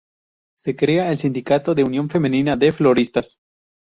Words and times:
Se 0.57 0.75
crea 0.75 1.11
el 1.11 1.19
sindicato 1.19 1.75
de 1.75 1.83
Unión 1.83 2.09
Femenina 2.09 2.57
de 2.57 2.71
Floristas. 2.71 3.37